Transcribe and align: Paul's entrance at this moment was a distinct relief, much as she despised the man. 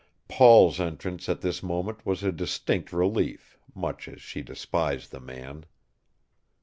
Paul's 0.27 0.79
entrance 0.79 1.29
at 1.29 1.41
this 1.41 1.61
moment 1.61 2.07
was 2.07 2.23
a 2.23 2.31
distinct 2.31 2.91
relief, 2.91 3.59
much 3.75 4.07
as 4.07 4.19
she 4.19 4.41
despised 4.41 5.11
the 5.11 5.19
man. 5.19 5.63